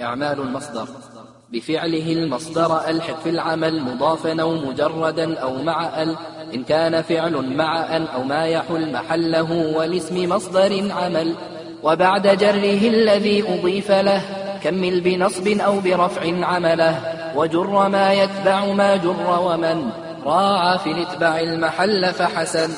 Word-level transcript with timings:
إعمال 0.00 0.40
المصدر. 0.40 0.88
بفعله 1.52 2.12
المصدر 2.12 2.88
ألحق 2.88 3.20
في 3.20 3.30
العمل 3.30 3.82
مضافا 3.82 4.42
أو 4.42 4.54
مجردا 4.54 5.38
أو 5.38 5.62
مع 5.62 6.02
أل 6.02 6.16
إن 6.54 6.64
كان 6.64 7.02
فعل 7.02 7.56
مع 7.56 7.96
أن 7.96 8.06
أو 8.06 8.22
ما 8.22 8.46
يحل 8.46 8.92
محله 8.92 9.76
والاسم 9.76 10.28
مصدر 10.28 10.92
عمل. 10.92 11.34
وبعد 11.82 12.38
جره 12.38 12.88
الذي 12.88 13.44
أضيف 13.48 13.90
له 13.90 14.22
كمل 14.62 15.00
بنصب 15.00 15.48
أو 15.48 15.80
برفع 15.80 16.46
عمله. 16.46 17.00
وجر 17.36 17.88
ما 17.88 18.12
يتبع 18.12 18.64
ما 18.64 18.96
جر 18.96 19.40
ومن. 19.40 19.90
راعى 20.24 20.78
في 20.78 20.92
الاتباع 20.92 21.40
المحل 21.40 22.12
فحسن. 22.12 22.70